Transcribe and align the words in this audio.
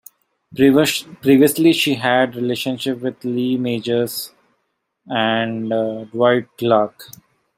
Previously 1.21 1.73
she 1.73 1.93
had 1.93 2.35
relationships 2.35 3.03
with 3.03 3.23
Lee 3.23 3.55
Majors 3.55 4.33
and 5.05 5.69
Dwight 6.09 6.47
Clark. 6.57 7.03